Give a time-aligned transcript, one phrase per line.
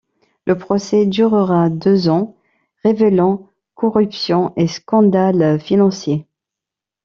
[0.47, 2.35] Le procès durera deux ans,
[2.81, 6.25] révélant corruption et scandales financiers.